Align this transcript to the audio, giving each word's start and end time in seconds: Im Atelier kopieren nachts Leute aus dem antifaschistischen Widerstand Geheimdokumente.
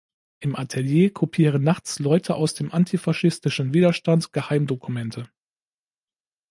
Im 0.39 0.55
Atelier 0.55 1.13
kopieren 1.13 1.61
nachts 1.61 1.99
Leute 1.99 2.33
aus 2.33 2.55
dem 2.55 2.71
antifaschistischen 2.71 3.71
Widerstand 3.71 4.33
Geheimdokumente. 4.33 5.29